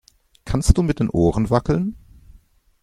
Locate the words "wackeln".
1.51-1.95